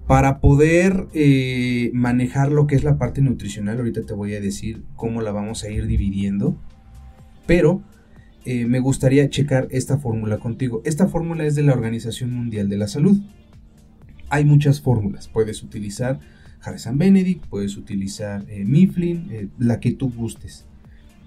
Para 0.06 0.40
poder 0.40 1.08
eh, 1.14 1.90
manejar 1.92 2.52
lo 2.52 2.68
que 2.68 2.76
es 2.76 2.84
la 2.84 2.96
parte 2.96 3.20
nutricional, 3.20 3.78
ahorita 3.78 4.02
te 4.02 4.14
voy 4.14 4.34
a 4.34 4.40
decir 4.40 4.84
cómo 4.94 5.20
la 5.20 5.32
vamos 5.32 5.64
a 5.64 5.70
ir 5.70 5.86
dividiendo, 5.86 6.56
pero 7.44 7.82
eh, 8.44 8.66
me 8.66 8.78
gustaría 8.78 9.28
checar 9.28 9.66
esta 9.72 9.98
fórmula 9.98 10.38
contigo. 10.38 10.80
Esta 10.84 11.08
fórmula 11.08 11.44
es 11.44 11.56
de 11.56 11.64
la 11.64 11.72
Organización 11.72 12.32
Mundial 12.32 12.68
de 12.68 12.76
la 12.76 12.86
Salud. 12.86 13.18
Hay 14.28 14.44
muchas 14.44 14.80
fórmulas, 14.80 15.26
puedes 15.26 15.64
utilizar 15.64 16.20
Harrison 16.60 16.98
Benedict, 16.98 17.44
puedes 17.46 17.76
utilizar 17.76 18.44
eh, 18.48 18.64
Mifflin, 18.64 19.50
la 19.58 19.80
que 19.80 19.90
tú 19.90 20.12
gustes 20.12 20.66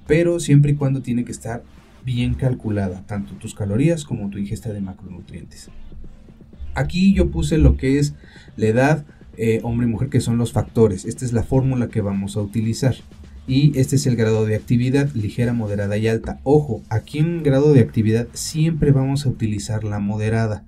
pero 0.10 0.40
siempre 0.40 0.72
y 0.72 0.76
cuando 0.76 1.04
tiene 1.04 1.24
que 1.24 1.32
estar 1.32 1.64
bien 2.04 2.34
calculada, 2.34 3.04
tanto 3.06 3.36
tus 3.36 3.54
calorías 3.54 4.06
como 4.06 4.32
tu 4.32 4.40
ingesta 4.40 4.74
de 4.74 4.82
macronutrientes. 4.82 5.70
Aquí 6.74 7.14
yo 7.14 7.30
puse 7.30 7.60
lo 7.60 7.78
que 7.78 8.00
es 8.00 8.16
la 8.58 8.66
edad, 8.66 9.06
eh, 9.38 9.60
hombre 9.62 9.86
y 9.86 9.92
mujer, 9.92 10.10
que 10.10 10.20
son 10.20 10.40
los 10.40 10.52
factores. 10.52 11.06
Esta 11.06 11.26
es 11.26 11.32
la 11.32 11.44
fórmula 11.44 11.90
que 11.90 12.02
vamos 12.02 12.38
a 12.38 12.42
utilizar. 12.42 12.96
Y 13.48 13.78
este 13.78 13.98
es 13.98 14.08
el 14.08 14.16
grado 14.16 14.48
de 14.48 14.56
actividad, 14.56 15.12
ligera, 15.14 15.54
moderada 15.54 15.96
y 15.96 16.08
alta. 16.08 16.40
Ojo, 16.44 16.82
aquí 16.90 17.20
en 17.20 17.44
grado 17.44 17.72
de 17.72 17.82
actividad 17.82 18.30
siempre 18.34 18.92
vamos 18.92 19.28
a 19.28 19.30
utilizar 19.30 19.84
la 19.84 20.00
moderada. 20.00 20.66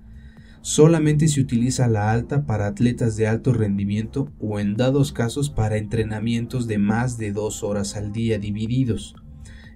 Solamente 0.60 1.26
se 1.26 1.40
utiliza 1.40 1.88
la 1.88 2.12
alta 2.12 2.46
para 2.46 2.68
atletas 2.68 3.16
de 3.16 3.26
alto 3.26 3.52
rendimiento 3.52 4.28
o 4.38 4.60
en 4.60 4.76
dados 4.76 5.10
casos 5.10 5.50
para 5.50 5.78
entrenamientos 5.78 6.68
de 6.68 6.78
más 6.78 7.18
de 7.18 7.32
dos 7.32 7.64
horas 7.64 7.96
al 7.96 8.12
día 8.12 8.38
divididos. 8.38 9.16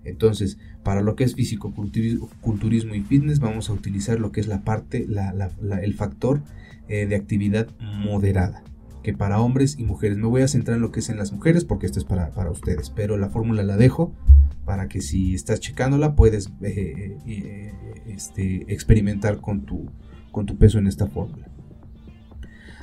Entonces, 0.09 0.59
para 0.83 1.03
lo 1.03 1.17
que 1.17 1.25
es 1.25 1.35
físico, 1.35 1.75
culturismo 2.41 2.95
y 2.95 3.03
fitness, 3.03 3.41
vamos 3.41 3.71
a 3.71 3.73
utilizar 3.73 4.21
lo 4.21 4.33
que 4.33 4.41
es 4.41 4.47
la 4.47 4.63
parte, 4.63 5.07
el 5.83 5.95
factor 5.95 6.43
eh, 6.89 7.07
de 7.07 7.17
actividad 7.17 7.69
moderada, 7.81 8.63
que 9.03 9.13
para 9.13 9.41
hombres 9.41 9.79
y 9.79 9.85
mujeres. 9.85 10.19
Me 10.19 10.27
voy 10.27 10.43
a 10.43 10.49
centrar 10.49 10.77
en 10.77 10.83
lo 10.83 10.93
que 10.93 11.01
es 11.01 11.09
en 11.09 11.19
las 11.19 11.33
mujeres 11.33 11.65
porque 11.65 11.87
esto 11.87 11.99
es 11.99 12.05
para, 12.05 12.31
ustedes, 12.51 12.91
pero 12.91 13.17
la 13.17 13.29
fórmula 13.29 13.63
la 13.63 13.77
dejo 13.77 14.13
para 14.65 14.89
que 14.89 15.01
si 15.01 15.35
estás 15.35 15.61
checándola 15.61 16.15
puedes 16.15 16.51
eh, 16.63 17.19
eh, 17.27 17.73
este, 18.07 18.73
experimentar 18.73 19.41
con 19.41 19.63
tu, 19.63 19.91
con 20.33 20.47
tu 20.47 20.57
peso 20.57 20.79
en 20.79 20.87
esta 20.87 21.07
fórmula. 21.07 21.49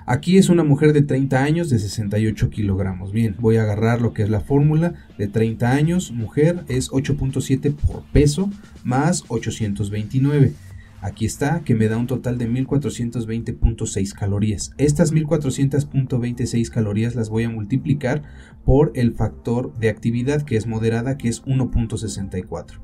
Aquí 0.05 0.37
es 0.37 0.49
una 0.49 0.65
mujer 0.65 0.91
de 0.91 1.01
30 1.01 1.41
años 1.41 1.69
de 1.69 1.79
68 1.79 2.49
kilogramos. 2.49 3.13
Bien, 3.13 3.37
voy 3.39 3.55
a 3.55 3.63
agarrar 3.63 4.01
lo 4.01 4.13
que 4.13 4.23
es 4.23 4.29
la 4.29 4.41
fórmula 4.41 4.95
de 5.17 5.29
30 5.29 5.71
años. 5.71 6.11
Mujer 6.11 6.65
es 6.67 6.91
8.7 6.91 7.73
por 7.73 8.03
peso 8.11 8.49
más 8.83 9.23
829. 9.29 10.51
Aquí 10.99 11.25
está, 11.25 11.61
que 11.63 11.75
me 11.75 11.87
da 11.87 11.95
un 11.97 12.07
total 12.07 12.37
de 12.37 12.49
1420.6 12.49 14.13
calorías. 14.13 14.73
Estas 14.77 15.13
1400.26 15.13 16.69
calorías 16.69 17.15
las 17.15 17.29
voy 17.29 17.43
a 17.43 17.49
multiplicar 17.49 18.23
por 18.65 18.91
el 18.95 19.13
factor 19.13 19.73
de 19.77 19.87
actividad 19.89 20.41
que 20.43 20.57
es 20.57 20.67
moderada, 20.67 21.17
que 21.17 21.29
es 21.29 21.45
1.64. 21.45 22.81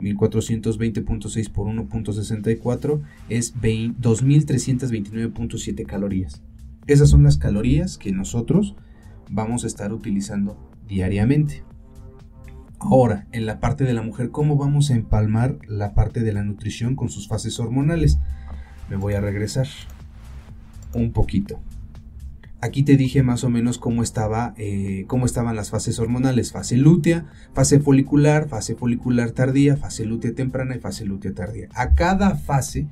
1420.6 0.00 1.50
por 1.50 1.68
1.64 1.68 3.02
es 3.28 3.54
2329.7 3.54 5.86
calorías. 5.86 6.42
Esas 6.86 7.08
son 7.08 7.22
las 7.22 7.38
calorías 7.38 7.98
que 7.98 8.12
nosotros 8.12 8.76
vamos 9.30 9.64
a 9.64 9.66
estar 9.66 9.92
utilizando 9.92 10.58
diariamente. 10.86 11.64
Ahora, 12.78 13.26
en 13.32 13.46
la 13.46 13.60
parte 13.60 13.84
de 13.84 13.94
la 13.94 14.02
mujer, 14.02 14.30
¿cómo 14.30 14.56
vamos 14.56 14.90
a 14.90 14.94
empalmar 14.94 15.56
la 15.66 15.94
parte 15.94 16.20
de 16.20 16.32
la 16.34 16.42
nutrición 16.42 16.96
con 16.96 17.08
sus 17.08 17.28
fases 17.28 17.58
hormonales? 17.58 18.18
Me 18.90 18.96
voy 18.96 19.14
a 19.14 19.22
regresar 19.22 19.66
un 20.92 21.12
poquito. 21.12 21.60
Aquí 22.60 22.82
te 22.82 22.96
dije 22.96 23.22
más 23.22 23.44
o 23.44 23.50
menos 23.50 23.78
cómo, 23.78 24.02
estaba, 24.02 24.54
eh, 24.56 25.04
cómo 25.06 25.26
estaban 25.26 25.56
las 25.56 25.70
fases 25.70 25.98
hormonales. 25.98 26.52
Fase 26.52 26.76
lútea, 26.76 27.26
fase 27.52 27.80
folicular, 27.80 28.48
fase 28.48 28.74
folicular 28.74 29.30
tardía, 29.32 29.76
fase 29.76 30.04
lútea 30.04 30.34
temprana 30.34 30.76
y 30.76 30.80
fase 30.80 31.04
lútea 31.04 31.34
tardía. 31.34 31.68
A 31.74 31.94
cada 31.94 32.36
fase 32.36 32.86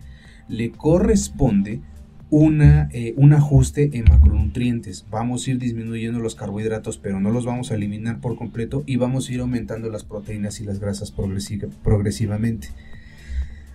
le 0.49 0.72
corresponde 0.72 1.80
una, 2.32 2.88
eh, 2.92 3.12
un 3.18 3.34
ajuste 3.34 3.90
en 3.92 4.04
macronutrientes. 4.08 5.04
Vamos 5.10 5.46
a 5.46 5.50
ir 5.50 5.58
disminuyendo 5.58 6.18
los 6.18 6.34
carbohidratos, 6.34 6.96
pero 6.96 7.20
no 7.20 7.30
los 7.30 7.44
vamos 7.44 7.70
a 7.70 7.74
eliminar 7.74 8.20
por 8.20 8.36
completo 8.36 8.84
y 8.86 8.96
vamos 8.96 9.28
a 9.28 9.34
ir 9.34 9.40
aumentando 9.40 9.90
las 9.90 10.02
proteínas 10.02 10.58
y 10.58 10.64
las 10.64 10.80
grasas 10.80 11.12
progresivamente. 11.12 12.68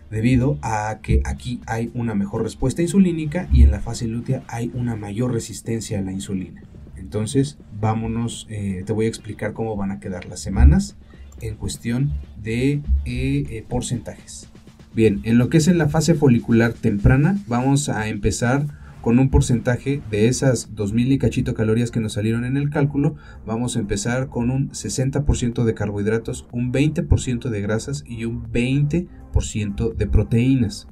Debido 0.10 0.58
a 0.64 1.02
que 1.04 1.22
aquí 1.24 1.62
hay 1.68 1.92
una 1.94 2.16
mejor 2.16 2.42
respuesta 2.42 2.82
insulínica 2.82 3.48
y 3.54 3.62
en 3.62 3.70
la 3.70 3.80
fase 3.80 4.08
lútea 4.08 4.42
hay 4.48 4.72
una 4.74 4.96
mayor 4.96 5.34
resistencia 5.34 6.00
a 6.00 6.02
la 6.02 6.12
insulina. 6.12 6.64
Entonces, 6.96 7.60
vámonos, 7.80 8.48
eh, 8.50 8.82
te 8.88 8.92
voy 8.92 9.06
a 9.06 9.10
explicar 9.10 9.54
cómo 9.54 9.76
van 9.76 9.92
a 9.92 10.00
quedar 10.00 10.26
las 10.26 10.40
semanas 10.40 10.96
en 11.42 11.58
cuestión 11.58 12.12
de 12.42 12.82
eh, 13.06 13.64
porcentajes. 13.70 14.50
Bien, 14.94 15.22
en 15.24 15.38
lo 15.38 15.50
que 15.50 15.58
es 15.58 15.68
en 15.68 15.78
la 15.78 15.90
fase 15.90 16.16
folicular 16.16 16.74
temprana, 16.74 17.38
vamos 17.48 17.90
a 17.90 18.08
empezar 18.08 18.66
con 19.02 19.20
un 19.20 19.30
porcentaje 19.30 20.02
de 20.12 20.28
esas 20.28 20.76
2000 20.76 21.14
y 21.14 21.18
cachito 21.18 21.54
calorías 21.54 21.92
que 21.92 22.00
nos 22.00 22.14
salieron 22.14 22.44
en 22.44 22.58
el 22.58 22.70
cálculo, 22.70 23.16
vamos 23.46 23.78
a 23.78 23.80
empezar 23.80 24.28
con 24.28 24.50
un 24.50 24.70
60% 24.72 25.64
de 25.64 25.74
carbohidratos, 25.74 26.46
un 26.52 26.74
20% 26.74 27.50
de 27.50 27.62
grasas 27.62 28.04
y 28.06 28.26
un 28.26 28.52
20% 28.52 29.94
de 29.96 30.08
proteínas. 30.08 30.88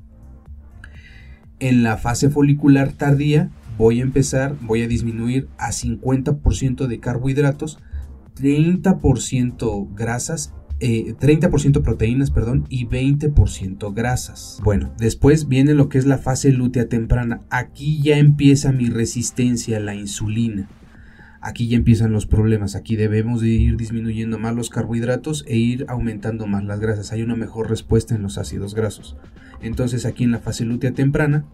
En 1.60 1.84
la 1.84 1.98
fase 1.98 2.30
folicular 2.30 2.94
tardía 2.94 3.50
voy 3.78 4.00
a 4.00 4.04
empezar, 4.04 4.56
voy 4.62 4.84
a 4.84 4.88
disminuir 4.88 5.50
a 5.58 5.72
50% 5.72 6.88
de 6.88 7.00
carbohidratos, 7.00 7.80
30% 8.36 9.94
grasas 9.94 10.54
30% 10.80 11.78
eh, 11.78 11.82
proteínas, 11.82 12.32
perdón, 12.32 12.66
y 12.70 12.86
20% 12.88 13.94
grasas. 13.94 14.60
Bueno, 14.64 14.92
después 14.98 15.48
viene 15.48 15.74
lo 15.74 15.90
que 15.90 15.98
es 15.98 16.06
la 16.06 16.18
fase 16.18 16.52
lútea 16.52 16.90
temprana. 16.90 17.42
Aquí 17.50 18.02
ya 18.02 18.18
empieza 18.18 18.72
mi 18.72 18.90
resistencia 18.90 19.78
a 19.78 19.82
la 19.82 19.96
insulina. 19.96 20.68
Aquí 21.42 21.68
ya 21.68 21.78
empiezan 21.78 22.12
los 22.12 22.26
problemas. 22.26 22.76
Aquí 22.76 22.96
debemos 22.96 23.40
de 23.40 23.50
ir 23.50 23.78
disminuyendo 23.78 24.40
más 24.40 24.56
los 24.56 24.70
carbohidratos 24.70 25.46
e 25.48 25.58
ir 25.58 25.86
aumentando 25.88 26.48
más 26.48 26.64
las 26.64 26.80
grasas. 26.80 27.12
Hay 27.12 27.22
una 27.22 27.36
mejor 27.36 27.70
respuesta 27.70 28.16
en 28.16 28.24
los 28.24 28.38
ácidos 28.38 28.74
grasos. 28.74 29.16
Entonces 29.62 30.06
aquí 30.06 30.24
en 30.24 30.32
la 30.32 30.40
fase 30.40 30.66
lútea 30.66 30.94
temprana, 30.94 31.46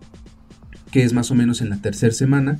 que 0.91 1.03
es 1.03 1.13
más 1.13 1.29
o 1.29 1.35
menos 1.35 1.61
en 1.61 1.69
la 1.69 1.77
tercera 1.77 2.13
semana, 2.13 2.59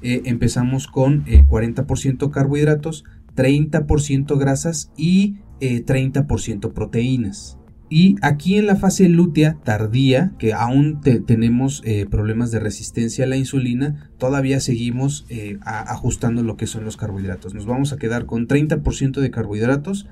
eh, 0.00 0.22
empezamos 0.24 0.88
con 0.88 1.24
40% 1.26 2.26
eh, 2.26 2.30
carbohidratos, 2.32 3.04
30% 3.36 4.38
grasas 4.38 4.90
y 4.96 5.36
30% 5.62 6.66
eh, 6.66 6.72
proteínas. 6.72 7.58
Y 7.94 8.16
aquí 8.22 8.56
en 8.56 8.66
la 8.66 8.76
fase 8.76 9.06
lútea 9.10 9.58
tardía, 9.64 10.32
que 10.38 10.54
aún 10.54 11.02
tenemos 11.02 11.82
eh, 11.84 12.06
problemas 12.10 12.50
de 12.50 12.58
resistencia 12.58 13.26
a 13.26 13.28
la 13.28 13.36
insulina, 13.36 14.10
todavía 14.16 14.60
seguimos 14.60 15.26
eh, 15.28 15.58
ajustando 15.60 16.42
lo 16.42 16.56
que 16.56 16.66
son 16.66 16.84
los 16.84 16.96
carbohidratos. 16.96 17.52
Nos 17.52 17.66
vamos 17.66 17.92
a 17.92 17.98
quedar 17.98 18.24
con 18.24 18.48
30% 18.48 19.20
de 19.20 19.30
carbohidratos, 19.30 20.08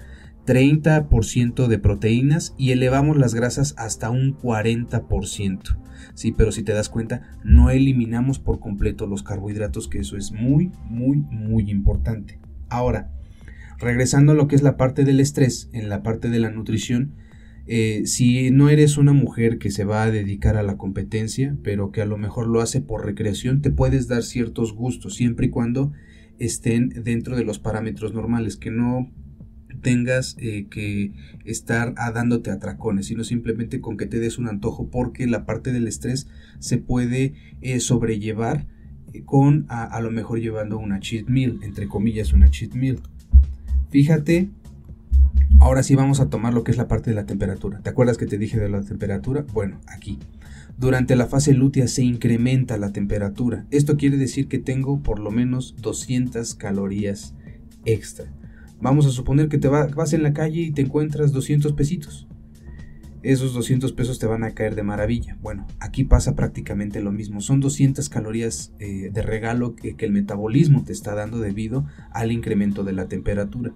30% 0.46 1.68
de 1.68 1.78
proteínas 1.78 2.54
y 2.58 2.72
elevamos 2.72 3.16
las 3.16 3.34
grasas 3.34 3.74
hasta 3.78 4.10
un 4.10 4.36
40%. 4.36 5.78
Sí, 6.12 6.32
pero 6.32 6.52
si 6.52 6.62
te 6.62 6.74
das 6.74 6.90
cuenta, 6.90 7.38
no 7.44 7.70
eliminamos 7.70 8.38
por 8.38 8.60
completo 8.60 9.06
los 9.06 9.22
carbohidratos, 9.22 9.88
que 9.88 10.00
eso 10.00 10.18
es 10.18 10.32
muy, 10.32 10.70
muy, 10.84 11.16
muy 11.30 11.70
importante. 11.70 12.40
Ahora, 12.68 13.10
regresando 13.80 14.32
a 14.32 14.34
lo 14.34 14.46
que 14.46 14.56
es 14.56 14.62
la 14.62 14.76
parte 14.76 15.04
del 15.04 15.20
estrés, 15.20 15.68
en 15.72 15.88
la 15.88 16.02
parte 16.02 16.28
de 16.28 16.38
la 16.38 16.50
nutrición, 16.50 17.14
eh, 17.66 18.02
si 18.04 18.50
no 18.50 18.68
eres 18.68 18.96
una 18.96 19.12
mujer 19.12 19.58
que 19.58 19.70
se 19.70 19.84
va 19.84 20.02
a 20.02 20.10
dedicar 20.10 20.56
a 20.56 20.62
la 20.62 20.76
competencia, 20.76 21.56
pero 21.62 21.92
que 21.92 22.02
a 22.02 22.06
lo 22.06 22.18
mejor 22.18 22.46
lo 22.46 22.60
hace 22.60 22.80
por 22.80 23.04
recreación, 23.04 23.62
te 23.62 23.70
puedes 23.70 24.08
dar 24.08 24.22
ciertos 24.22 24.74
gustos, 24.74 25.14
siempre 25.14 25.46
y 25.46 25.50
cuando 25.50 25.92
estén 26.38 26.88
dentro 27.04 27.36
de 27.36 27.44
los 27.44 27.58
parámetros 27.58 28.12
normales, 28.12 28.56
que 28.56 28.70
no 28.70 29.10
tengas 29.82 30.36
eh, 30.40 30.66
que 30.68 31.12
estar 31.44 31.94
dándote 31.94 32.50
atracones, 32.50 33.06
sino 33.06 33.24
simplemente 33.24 33.80
con 33.80 33.96
que 33.96 34.06
te 34.06 34.18
des 34.18 34.38
un 34.38 34.48
antojo, 34.48 34.90
porque 34.90 35.26
la 35.26 35.46
parte 35.46 35.72
del 35.72 35.86
estrés 35.86 36.28
se 36.58 36.78
puede 36.78 37.34
eh, 37.60 37.80
sobrellevar 37.80 38.66
con 39.24 39.66
a, 39.68 39.84
a, 39.84 40.00
lo 40.00 40.10
mejor 40.10 40.40
llevando 40.40 40.78
una 40.78 41.00
cheat 41.00 41.28
meal, 41.28 41.60
entre 41.62 41.88
comillas 41.88 42.32
una 42.32 42.50
cheat 42.50 42.74
meal. 42.74 43.00
Fíjate, 43.90 44.48
ahora 45.58 45.82
sí 45.82 45.96
vamos 45.96 46.20
a 46.20 46.30
tomar 46.30 46.54
lo 46.54 46.62
que 46.62 46.70
es 46.70 46.76
la 46.76 46.86
parte 46.86 47.10
de 47.10 47.16
la 47.16 47.26
temperatura. 47.26 47.80
¿Te 47.80 47.90
acuerdas 47.90 48.18
que 48.18 48.26
te 48.26 48.38
dije 48.38 48.60
de 48.60 48.68
la 48.68 48.82
temperatura? 48.82 49.44
Bueno, 49.52 49.80
aquí. 49.86 50.18
Durante 50.78 51.16
la 51.16 51.26
fase 51.26 51.52
lútea 51.54 51.88
se 51.88 52.04
incrementa 52.04 52.78
la 52.78 52.92
temperatura. 52.92 53.66
Esto 53.70 53.96
quiere 53.96 54.16
decir 54.16 54.46
que 54.46 54.58
tengo 54.58 55.00
por 55.00 55.18
lo 55.18 55.32
menos 55.32 55.74
200 55.82 56.54
calorías 56.54 57.34
extra. 57.84 58.26
Vamos 58.80 59.06
a 59.06 59.10
suponer 59.10 59.48
que 59.48 59.58
te 59.58 59.68
vas 59.68 60.12
en 60.12 60.22
la 60.22 60.32
calle 60.32 60.60
y 60.60 60.70
te 60.70 60.82
encuentras 60.82 61.32
200 61.32 61.72
pesitos. 61.72 62.28
Esos 63.22 63.52
200 63.52 63.92
pesos 63.92 64.18
te 64.18 64.26
van 64.26 64.44
a 64.44 64.52
caer 64.52 64.74
de 64.74 64.82
maravilla. 64.82 65.36
Bueno, 65.42 65.66
aquí 65.78 66.04
pasa 66.04 66.34
prácticamente 66.34 67.02
lo 67.02 67.12
mismo. 67.12 67.42
Son 67.42 67.60
200 67.60 68.08
calorías 68.08 68.72
eh, 68.78 69.10
de 69.12 69.22
regalo 69.22 69.76
que, 69.76 69.94
el 69.98 70.12
metabolismo 70.12 70.84
te 70.84 70.92
está 70.94 71.14
dando 71.14 71.38
debido 71.38 71.84
al 72.12 72.32
incremento 72.32 72.82
de 72.82 72.94
la 72.94 73.08
temperatura. 73.08 73.74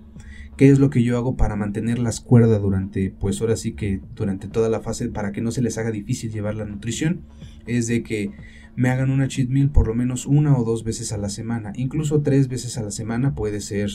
¿Qué 0.57 0.71
es 0.71 0.79
lo 0.79 0.89
que 0.89 1.03
yo 1.03 1.19
hago 1.19 1.37
para 1.37 1.57
mantener 1.57 1.99
las 1.99 2.21
cuerdas 2.21 2.63
durante, 2.63 3.11
pues 3.11 3.41
ahora 3.41 3.57
sí 3.57 3.73
que 3.73 4.01
durante 4.15 4.49
toda 4.49 4.71
la 4.71 4.81
fase, 4.81 5.09
para 5.09 5.33
que 5.33 5.43
no 5.43 5.51
se 5.51 5.61
les 5.61 5.77
haga 5.77 5.91
difícil 5.91 6.33
llevar 6.33 6.55
la 6.55 6.65
nutrición? 6.65 7.21
Es 7.67 7.87
de 7.87 8.03
que 8.03 8.31
me 8.77 8.89
hagan 8.89 9.11
una 9.11 9.29
cheat 9.29 9.51
meal 9.51 9.71
por 9.71 9.89
lo 9.89 9.95
menos 9.95 10.25
una 10.25 10.57
o 10.57 10.65
dos 10.65 10.85
veces 10.85 11.13
a 11.13 11.19
la 11.19 11.29
semana, 11.29 11.73
incluso 11.77 12.23
tres 12.23 12.49
veces 12.49 12.79
a 12.79 12.83
la 12.83 12.91
semana 12.91 13.35
puede 13.35 13.61
ser, 13.61 13.91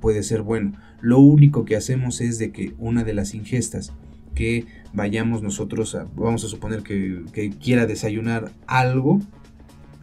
puede 0.00 0.22
ser 0.22 0.42
bueno. 0.42 0.74
Lo 1.00 1.18
único 1.18 1.64
que 1.64 1.76
hacemos 1.76 2.20
es 2.20 2.38
de 2.38 2.52
que 2.52 2.74
una 2.78 3.02
de 3.04 3.14
las 3.14 3.34
ingestas 3.34 3.92
que 4.34 4.66
vayamos 4.92 5.42
nosotros 5.42 5.94
a, 5.94 6.06
vamos 6.16 6.44
a 6.44 6.48
suponer 6.48 6.82
que, 6.82 7.52
quiera 7.62 7.86
desayunar 7.86 8.52
algo, 8.66 9.20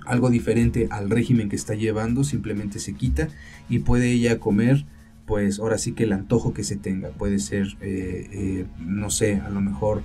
algo 0.05 0.29
diferente 0.29 0.88
al 0.91 1.09
régimen 1.09 1.50
que 1.50 1.55
está 1.55 1.75
llevando, 1.75 2.24
simplemente 2.24 2.79
se 2.79 2.93
quita 2.93 3.27
y 3.69 3.79
puede 3.79 4.12
ella 4.12 4.39
comer 4.39 4.86
pues 5.25 5.59
ahora 5.59 5.77
sí 5.77 5.91
que 5.91 6.05
el 6.05 6.13
antojo 6.13 6.55
que 6.55 6.63
se 6.63 6.75
tenga 6.75 7.09
puede 7.09 7.38
ser, 7.38 7.77
eh, 7.81 8.27
eh, 8.31 8.65
no 8.79 9.12
sé, 9.12 9.36
a 9.36 9.50
lo 9.51 9.62
mejor 9.62 10.01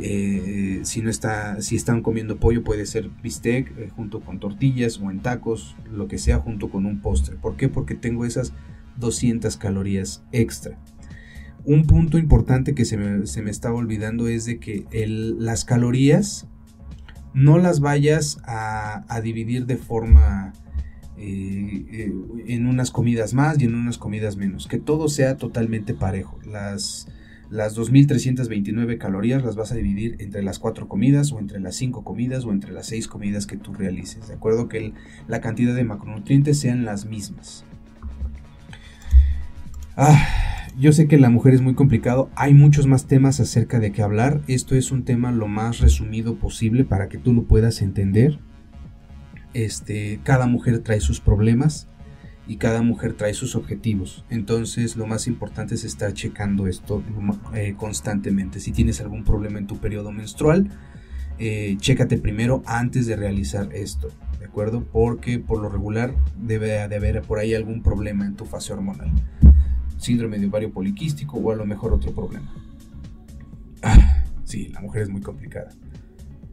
eh, 0.00 0.80
si 0.84 1.02
no 1.02 1.10
está, 1.10 1.60
si 1.60 1.76
están 1.76 2.00
comiendo 2.00 2.38
pollo 2.38 2.64
puede 2.64 2.86
ser 2.86 3.10
bistec 3.22 3.90
junto 3.94 4.20
con 4.20 4.40
tortillas 4.40 4.98
o 4.98 5.10
en 5.10 5.20
tacos, 5.20 5.76
lo 5.92 6.08
que 6.08 6.16
sea 6.16 6.38
junto 6.38 6.70
con 6.70 6.86
un 6.86 7.00
postre. 7.00 7.36
¿Por 7.36 7.56
qué? 7.56 7.68
Porque 7.68 7.94
tengo 7.94 8.24
esas 8.24 8.54
200 8.96 9.58
calorías 9.58 10.22
extra. 10.32 10.78
Un 11.64 11.86
punto 11.86 12.18
importante 12.18 12.74
que 12.74 12.84
se 12.84 12.96
me, 12.96 13.26
se 13.26 13.42
me 13.42 13.50
estaba 13.50 13.76
olvidando 13.76 14.26
es 14.28 14.44
de 14.44 14.58
que 14.58 14.84
las 15.38 15.64
calorías 15.64 16.48
no 17.34 17.58
las 17.58 17.80
vayas 17.80 18.38
a, 18.44 19.04
a 19.08 19.20
dividir 19.20 19.66
de 19.66 19.76
forma 19.76 20.52
eh, 21.24 21.86
eh, 21.92 22.12
en 22.48 22.66
unas 22.66 22.90
comidas 22.90 23.32
más 23.32 23.60
y 23.60 23.64
en 23.64 23.76
unas 23.76 23.96
comidas 23.96 24.36
menos. 24.36 24.66
Que 24.66 24.78
todo 24.78 25.08
sea 25.08 25.36
totalmente 25.36 25.94
parejo. 25.94 26.40
Las, 26.44 27.06
las 27.48 27.76
2.329 27.76 28.98
calorías 28.98 29.44
las 29.44 29.54
vas 29.54 29.70
a 29.70 29.76
dividir 29.76 30.16
entre 30.18 30.42
las 30.42 30.58
4 30.58 30.88
comidas 30.88 31.30
o 31.30 31.38
entre 31.38 31.60
las 31.60 31.76
5 31.76 32.02
comidas 32.02 32.44
o 32.44 32.50
entre 32.50 32.72
las 32.72 32.86
6 32.86 33.06
comidas 33.06 33.46
que 33.46 33.56
tú 33.56 33.72
realices. 33.72 34.26
De 34.26 34.34
acuerdo 34.34 34.68
que 34.68 34.94
la 35.28 35.40
cantidad 35.40 35.76
de 35.76 35.84
macronutrientes 35.84 36.58
sean 36.58 36.84
las 36.84 37.06
mismas. 37.06 37.64
Ah, 39.96 40.41
yo 40.78 40.92
sé 40.92 41.06
que 41.06 41.18
la 41.18 41.30
mujer 41.30 41.54
es 41.54 41.60
muy 41.60 41.74
complicado, 41.74 42.30
hay 42.34 42.54
muchos 42.54 42.86
más 42.86 43.06
temas 43.06 43.40
acerca 43.40 43.80
de 43.80 43.92
qué 43.92 44.02
hablar, 44.02 44.42
esto 44.46 44.74
es 44.74 44.90
un 44.90 45.04
tema 45.04 45.32
lo 45.32 45.48
más 45.48 45.80
resumido 45.80 46.36
posible 46.36 46.84
para 46.84 47.08
que 47.08 47.18
tú 47.18 47.32
lo 47.32 47.44
puedas 47.44 47.82
entender. 47.82 48.38
Este, 49.54 50.20
cada 50.22 50.46
mujer 50.46 50.78
trae 50.78 51.00
sus 51.00 51.20
problemas 51.20 51.88
y 52.46 52.56
cada 52.56 52.82
mujer 52.82 53.12
trae 53.12 53.34
sus 53.34 53.54
objetivos. 53.54 54.24
Entonces 54.30 54.96
lo 54.96 55.06
más 55.06 55.26
importante 55.26 55.74
es 55.74 55.84
estar 55.84 56.12
checando 56.14 56.66
esto 56.66 57.02
eh, 57.54 57.74
constantemente. 57.76 58.60
Si 58.60 58.72
tienes 58.72 59.00
algún 59.00 59.24
problema 59.24 59.58
en 59.58 59.66
tu 59.66 59.78
periodo 59.78 60.10
menstrual, 60.10 60.70
eh, 61.38 61.76
chécate 61.78 62.18
primero 62.18 62.62
antes 62.66 63.06
de 63.06 63.16
realizar 63.16 63.68
esto, 63.74 64.08
¿de 64.38 64.46
acuerdo? 64.46 64.84
Porque 64.90 65.38
por 65.38 65.60
lo 65.60 65.68
regular 65.68 66.14
debe 66.36 66.68
de 66.68 66.96
haber 66.96 67.22
por 67.22 67.38
ahí 67.38 67.54
algún 67.54 67.82
problema 67.82 68.26
en 68.26 68.36
tu 68.36 68.44
fase 68.44 68.72
hormonal. 68.72 69.12
Síndrome 70.02 70.40
de 70.40 70.46
ovario 70.46 70.72
poliquístico 70.72 71.38
o 71.38 71.52
a 71.52 71.54
lo 71.54 71.64
mejor 71.64 71.92
otro 71.92 72.12
problema. 72.12 72.52
Sí, 74.44 74.68
la 74.68 74.80
mujer 74.80 75.02
es 75.02 75.08
muy 75.08 75.20
complicada. 75.20 75.70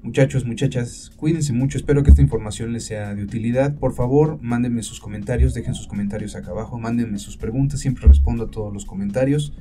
Muchachos, 0.04 0.46
muchachas, 0.46 1.12
cuídense 1.16 1.52
mucho, 1.52 1.80
espero 1.80 2.04
que 2.04 2.12
esta 2.12 2.22
información 2.22 2.72
les 2.74 2.86
sea 2.86 3.16
de 3.16 3.24
utilidad. 3.24 3.76
Por 3.76 3.94
favor, 3.94 4.38
mándenme 4.42 4.84
sus 4.84 5.00
comentarios, 5.00 5.56
dejen 5.56 5.74
sus 5.74 5.88
comentarios 5.88 6.36
acá 6.36 6.52
abajo, 6.52 6.78
mándenme 6.78 7.18
sus 7.18 7.38
preguntas, 7.38 7.80
siempre 7.80 8.08
respondo 8.08 8.44
a 8.44 8.52
todos 8.52 8.72
los 8.72 8.86
comentarios. 8.86 9.58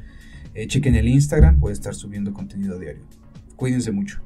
Eh, 0.52 0.66
chequen 0.66 0.94
el 0.94 1.08
Instagram, 1.08 1.58
voy 1.58 1.70
a 1.70 1.72
estar 1.72 1.94
subiendo 1.94 2.34
contenido 2.34 2.78
diario. 2.78 3.04
Cuídense 3.56 3.90
mucho. 3.90 4.20